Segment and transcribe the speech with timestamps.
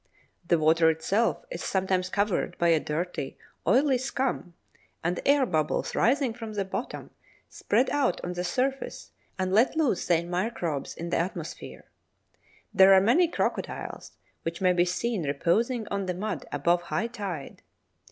[0.47, 4.55] The water itself is sometimes covered by a dirty, oily scum,
[5.03, 7.11] and air bubbles rising from the bottom,
[7.49, 11.85] spread out on the surface and let loose their microbes in the atmosphere."
[12.73, 17.61] There are many crocodiles, which may be seen reposing on the mud above high tide.